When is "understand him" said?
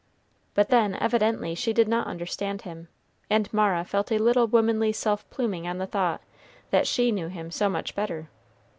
2.07-2.87